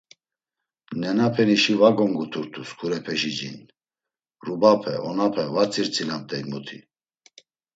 Nenapenişi 0.99 1.73
va 1.79 1.89
gonguturt̆u 1.97 2.61
sǩurepeşi 2.69 3.31
cin, 3.37 3.57
rubape, 4.45 4.93
onape 5.09 5.43
va 5.53 5.63
tzirtzilamt̆ey 5.71 6.43
muti. 6.49 6.79